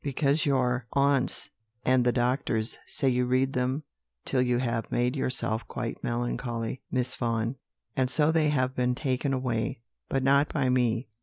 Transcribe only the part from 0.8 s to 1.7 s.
aunts